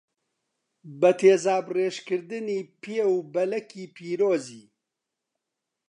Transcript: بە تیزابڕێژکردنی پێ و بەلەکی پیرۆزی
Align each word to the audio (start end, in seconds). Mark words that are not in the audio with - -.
بە 0.99 1.11
تیزابڕێژکردنی 1.19 2.59
پێ 2.81 3.01
و 3.15 3.17
بەلەکی 3.33 3.91
پیرۆزی 3.95 4.65